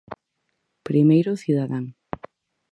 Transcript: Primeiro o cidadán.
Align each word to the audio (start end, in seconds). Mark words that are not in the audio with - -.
Primeiro 0.87 1.29
o 1.31 1.39
cidadán. 1.43 1.85